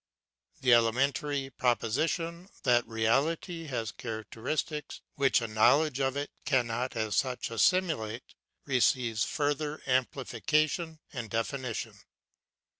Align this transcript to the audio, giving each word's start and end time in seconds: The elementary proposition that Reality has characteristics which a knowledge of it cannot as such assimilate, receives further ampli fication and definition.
The 0.61 0.73
elementary 0.73 1.51
proposition 1.51 2.49
that 2.63 2.87
Reality 2.87 3.65
has 3.65 3.91
characteristics 3.91 4.99
which 5.13 5.41
a 5.41 5.47
knowledge 5.47 5.99
of 5.99 6.17
it 6.17 6.31
cannot 6.43 6.95
as 6.95 7.15
such 7.15 7.51
assimilate, 7.51 8.33
receives 8.65 9.23
further 9.23 9.77
ampli 9.85 10.25
fication 10.25 10.97
and 11.13 11.29
definition. 11.29 11.99